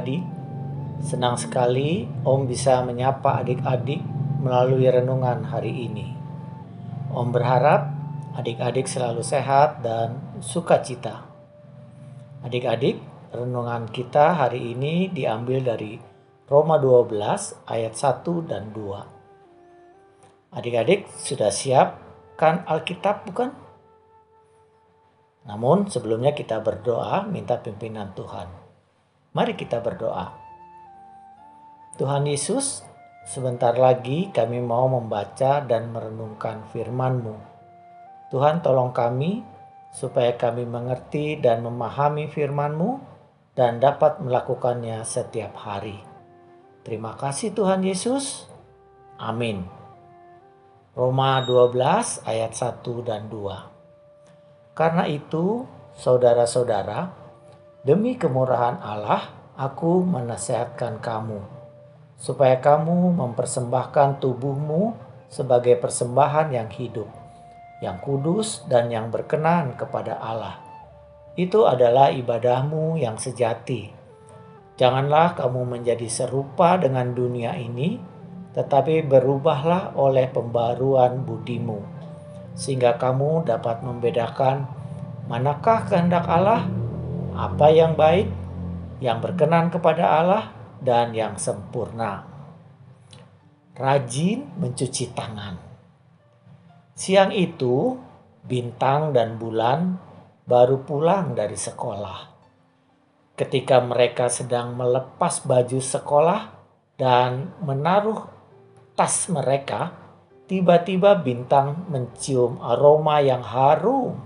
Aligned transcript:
adik-adik. 0.00 0.24
Senang 1.00 1.36
sekali 1.36 2.08
Om 2.24 2.48
bisa 2.48 2.80
menyapa 2.84 3.40
adik-adik 3.44 4.00
melalui 4.40 4.88
renungan 4.88 5.44
hari 5.48 5.88
ini. 5.88 6.16
Om 7.12 7.28
berharap 7.32 7.92
adik-adik 8.36 8.88
selalu 8.88 9.20
sehat 9.20 9.84
dan 9.84 10.40
sukacita. 10.40 11.28
Adik-adik, 12.40 12.96
renungan 13.32 13.92
kita 13.92 14.32
hari 14.40 14.72
ini 14.72 15.12
diambil 15.12 15.60
dari 15.60 16.00
Roma 16.48 16.80
12 16.80 17.68
ayat 17.68 17.92
1 17.96 18.48
dan 18.48 18.72
2. 18.72 20.56
Adik-adik 20.56 21.12
sudah 21.20 21.52
siap 21.52 22.00
kan 22.40 22.64
Alkitab 22.64 23.28
bukan? 23.28 23.52
Namun 25.44 25.88
sebelumnya 25.92 26.32
kita 26.32 26.60
berdoa 26.64 27.24
minta 27.28 27.60
pimpinan 27.60 28.12
Tuhan. 28.16 28.69
Mari 29.30 29.54
kita 29.54 29.78
berdoa. 29.78 30.34
Tuhan 31.94 32.26
Yesus, 32.26 32.82
sebentar 33.22 33.78
lagi 33.78 34.34
kami 34.34 34.58
mau 34.58 34.90
membaca 34.90 35.62
dan 35.62 35.94
merenungkan 35.94 36.66
firman-Mu. 36.74 37.36
Tuhan 38.34 38.58
tolong 38.58 38.90
kami 38.90 39.46
supaya 39.94 40.34
kami 40.34 40.66
mengerti 40.66 41.38
dan 41.38 41.62
memahami 41.62 42.26
firman-Mu 42.26 42.98
dan 43.54 43.78
dapat 43.78 44.18
melakukannya 44.18 44.98
setiap 45.06 45.54
hari. 45.62 46.02
Terima 46.82 47.14
kasih 47.14 47.54
Tuhan 47.54 47.86
Yesus. 47.86 48.50
Amin. 49.14 49.62
Roma 50.98 51.38
12 51.46 52.26
ayat 52.26 52.50
1 52.50 52.82
dan 53.06 53.30
2. 53.30 54.74
Karena 54.74 55.06
itu, 55.06 55.70
saudara-saudara, 55.94 57.19
demi 57.86 58.16
kemurahan 58.16 58.80
Allah, 58.80 59.32
aku 59.56 60.04
menasehatkan 60.04 61.00
kamu, 61.00 61.40
supaya 62.20 62.60
kamu 62.60 63.16
mempersembahkan 63.16 64.20
tubuhmu 64.20 64.94
sebagai 65.32 65.78
persembahan 65.80 66.52
yang 66.52 66.68
hidup, 66.68 67.08
yang 67.80 67.96
kudus 68.02 68.64
dan 68.68 68.92
yang 68.92 69.08
berkenan 69.08 69.76
kepada 69.76 70.20
Allah. 70.20 70.60
Itu 71.38 71.64
adalah 71.64 72.12
ibadahmu 72.12 73.00
yang 73.00 73.16
sejati. 73.16 73.92
Janganlah 74.76 75.36
kamu 75.36 75.64
menjadi 75.78 76.08
serupa 76.08 76.80
dengan 76.80 77.12
dunia 77.12 77.56
ini, 77.56 78.00
tetapi 78.56 79.06
berubahlah 79.06 79.94
oleh 79.94 80.26
pembaruan 80.28 81.22
budimu 81.22 82.00
sehingga 82.60 82.98
kamu 82.98 83.48
dapat 83.48 83.80
membedakan 83.80 84.66
manakah 85.30 85.86
kehendak 85.86 86.26
Allah, 86.26 86.66
apa 87.34 87.70
yang 87.70 87.98
baik, 87.98 88.28
yang 89.02 89.18
berkenan 89.18 89.70
kepada 89.72 90.20
Allah, 90.20 90.44
dan 90.80 91.12
yang 91.12 91.36
sempurna. 91.36 92.26
Rajin 93.76 94.48
mencuci 94.60 95.12
tangan. 95.16 95.56
Siang 96.92 97.32
itu, 97.32 97.96
bintang 98.44 99.16
dan 99.16 99.40
bulan 99.40 99.96
baru 100.44 100.84
pulang 100.84 101.32
dari 101.32 101.56
sekolah. 101.56 102.28
Ketika 103.36 103.80
mereka 103.80 104.28
sedang 104.28 104.76
melepas 104.76 105.40
baju 105.48 105.80
sekolah 105.80 106.40
dan 107.00 107.56
menaruh 107.64 108.28
tas 108.92 109.32
mereka, 109.32 110.00
Tiba-tiba 110.50 111.14
bintang 111.22 111.86
mencium 111.86 112.58
aroma 112.58 113.22
yang 113.22 113.38
harum. 113.38 114.18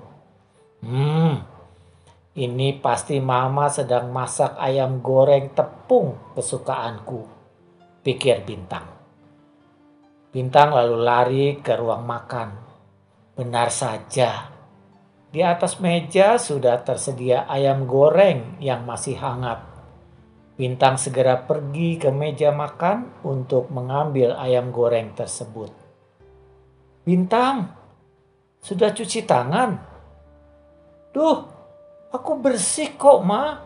Hmm, 0.81 1.45
ini 2.35 2.75
pasti 2.83 3.23
mama 3.23 3.71
sedang 3.71 4.11
masak 4.11 4.59
ayam 4.59 4.99
goreng 4.99 5.55
tepung 5.55 6.35
kesukaanku, 6.35 7.23
pikir 8.03 8.43
bintang. 8.43 8.91
Bintang 10.35 10.75
lalu 10.75 10.97
lari 10.99 11.47
ke 11.63 11.79
ruang 11.79 12.03
makan. 12.03 12.51
Benar 13.39 13.71
saja, 13.71 14.51
di 15.31 15.47
atas 15.47 15.79
meja 15.79 16.35
sudah 16.35 16.83
tersedia 16.83 17.47
ayam 17.47 17.87
goreng 17.87 18.59
yang 18.59 18.83
masih 18.83 19.15
hangat. 19.15 19.63
Bintang 20.59 20.99
segera 20.99 21.39
pergi 21.39 22.03
ke 22.03 22.11
meja 22.11 22.51
makan 22.51 23.15
untuk 23.23 23.71
mengambil 23.71 24.35
ayam 24.39 24.75
goreng 24.75 25.15
tersebut. 25.15 25.71
Bintang, 27.07 27.71
sudah 28.59 28.91
cuci 28.91 29.23
tangan? 29.23 29.71
Duh, 31.15 31.54
aku 32.15 32.39
bersih 32.39 32.95
kok, 32.95 33.27
Ma. 33.27 33.59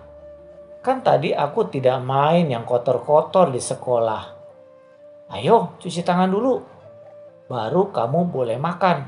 Kan 0.80 1.04
tadi 1.04 1.36
aku 1.36 1.68
tidak 1.68 2.00
main 2.00 2.48
yang 2.48 2.64
kotor-kotor 2.64 3.52
di 3.52 3.60
sekolah. 3.60 4.24
Ayo, 5.36 5.76
cuci 5.76 6.00
tangan 6.00 6.32
dulu. 6.32 6.56
Baru 7.44 7.92
kamu 7.92 8.32
boleh 8.32 8.56
makan. 8.56 9.04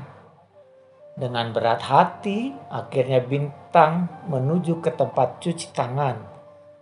Dengan 1.17 1.49
berat 1.49 1.81
hati, 1.81 2.53
akhirnya 2.69 3.25
Bintang 3.25 4.25
menuju 4.29 4.77
ke 4.77 4.93
tempat 4.93 5.41
cuci 5.41 5.73
tangan 5.73 6.21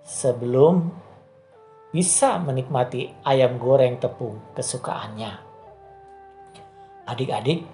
sebelum 0.03 0.91
bisa 1.89 2.37
menikmati 2.37 3.09
ayam 3.25 3.57
goreng 3.57 3.97
tepung 3.97 4.37
kesukaannya. 4.53 5.31
Adik-adik, 7.09 7.65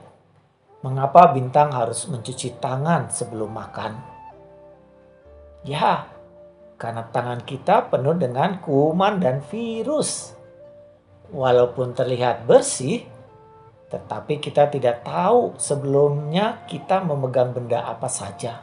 mengapa 0.79 1.35
bintang 1.35 1.75
harus 1.75 2.07
mencuci 2.07 2.55
tangan 2.61 3.11
sebelum 3.11 3.51
makan? 3.51 4.14
Ya, 5.65 6.05
karena 6.77 7.09
tangan 7.09 7.41
kita 7.41 7.89
penuh 7.89 8.13
dengan 8.13 8.61
kuman 8.61 9.17
dan 9.17 9.41
virus. 9.49 10.37
Walaupun 11.33 11.97
terlihat 11.97 12.45
bersih, 12.45 13.01
tetapi 13.89 14.37
kita 14.37 14.69
tidak 14.69 15.01
tahu 15.01 15.57
sebelumnya 15.57 16.61
kita 16.69 17.01
memegang 17.01 17.49
benda 17.49 17.81
apa 17.81 18.05
saja. 18.05 18.61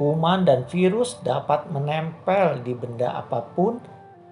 Kuman 0.00 0.48
dan 0.48 0.64
virus 0.64 1.20
dapat 1.20 1.68
menempel 1.68 2.64
di 2.64 2.72
benda 2.72 3.20
apa 3.20 3.44
pun 3.44 3.78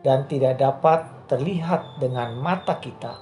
dan 0.00 0.24
tidak 0.26 0.58
dapat 0.58 1.28
terlihat 1.28 2.00
dengan 2.00 2.34
mata 2.40 2.80
kita. 2.80 3.20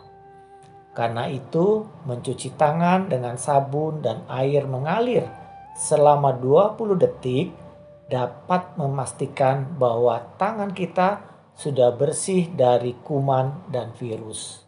Karena 0.95 1.27
itu, 1.27 1.87
mencuci 2.07 2.55
tangan 2.55 3.11
dengan 3.11 3.35
sabun 3.35 3.99
dan 3.99 4.23
air 4.31 4.63
mengalir 4.67 5.27
selama 5.75 6.35
20 6.39 6.99
detik 6.99 7.55
dapat 8.11 8.75
memastikan 8.75 9.79
bahwa 9.79 10.35
tangan 10.35 10.75
kita 10.75 11.23
sudah 11.55 11.95
bersih 11.95 12.51
dari 12.51 12.99
kuman 13.07 13.71
dan 13.71 13.95
virus. 13.95 14.67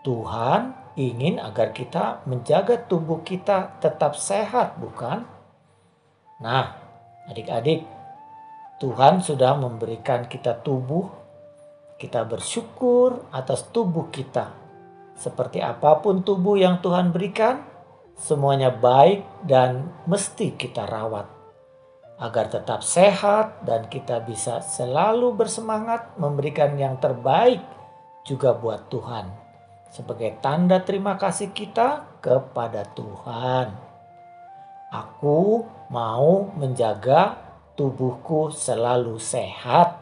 Tuhan 0.00 0.72
ingin 0.96 1.36
agar 1.36 1.76
kita 1.76 2.24
menjaga 2.24 2.80
tubuh 2.80 3.20
kita 3.20 3.76
tetap 3.84 4.16
sehat, 4.16 4.80
bukan? 4.80 5.28
Nah, 6.40 6.72
adik-adik, 7.28 7.84
Tuhan 8.80 9.20
sudah 9.20 9.60
memberikan 9.60 10.24
kita 10.24 10.56
tubuh. 10.64 11.20
Kita 12.00 12.24
bersyukur 12.24 13.28
atas 13.28 13.68
tubuh 13.68 14.08
kita 14.08 14.56
seperti 15.20 15.60
apa 15.60 16.00
pun 16.00 16.24
tubuh 16.24 16.56
yang 16.56 16.80
Tuhan 16.80 17.12
berikan, 17.12 17.60
semuanya 18.16 18.72
baik 18.72 19.20
dan 19.44 19.92
mesti 20.08 20.56
kita 20.56 20.88
rawat 20.88 21.39
agar 22.20 22.52
tetap 22.52 22.84
sehat 22.84 23.64
dan 23.64 23.88
kita 23.88 24.20
bisa 24.20 24.60
selalu 24.60 25.32
bersemangat 25.34 26.14
memberikan 26.20 26.76
yang 26.76 27.00
terbaik 27.00 27.64
juga 28.28 28.52
buat 28.52 28.92
Tuhan 28.92 29.50
sebagai 29.90 30.38
tanda 30.38 30.78
terima 30.84 31.18
kasih 31.18 31.50
kita 31.50 32.20
kepada 32.22 32.86
Tuhan. 32.94 33.74
Aku 34.90 35.66
mau 35.90 36.50
menjaga 36.54 37.38
tubuhku 37.74 38.54
selalu 38.54 39.18
sehat. 39.18 39.98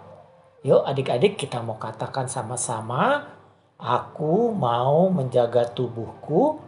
Yuk 0.65 0.85
adik-adik 0.85 1.41
kita 1.41 1.63
mau 1.65 1.79
katakan 1.81 2.27
sama-sama 2.29 3.37
Aku 3.79 4.51
mau 4.59 5.07
menjaga 5.07 5.71
tubuhku 5.71 6.59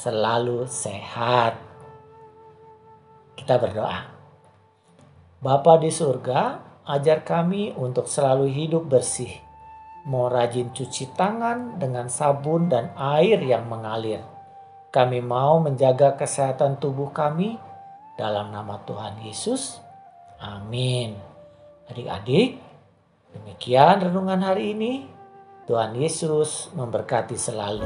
selalu 0.00 0.64
sehat. 0.64 1.60
Kita 3.36 3.60
berdoa. 3.60 4.13
Bapa 5.44 5.76
di 5.76 5.92
surga, 5.92 6.56
ajar 6.88 7.20
kami 7.20 7.76
untuk 7.76 8.08
selalu 8.08 8.48
hidup 8.48 8.88
bersih. 8.88 9.28
Mau 10.08 10.32
rajin 10.32 10.72
cuci 10.72 11.12
tangan 11.12 11.76
dengan 11.76 12.08
sabun 12.08 12.72
dan 12.72 12.96
air 12.96 13.44
yang 13.44 13.68
mengalir. 13.68 14.24
Kami 14.88 15.20
mau 15.20 15.60
menjaga 15.60 16.16
kesehatan 16.16 16.80
tubuh 16.80 17.12
kami 17.12 17.60
dalam 18.16 18.56
nama 18.56 18.80
Tuhan 18.88 19.20
Yesus. 19.20 19.84
Amin. 20.40 21.12
Adik-adik, 21.92 22.56
demikian 23.36 24.00
renungan 24.00 24.40
hari 24.40 24.72
ini. 24.72 25.04
Tuhan 25.68 25.92
Yesus 25.92 26.72
memberkati 26.72 27.36
selalu. 27.36 27.84